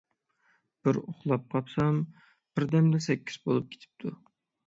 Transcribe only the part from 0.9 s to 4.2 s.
ئۇخلاپ قوپسام، بىردەمدە سەككىز بولۇپ كېتىپتۇ.